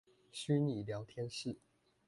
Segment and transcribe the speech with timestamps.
[0.33, 1.59] 虛擬聊天室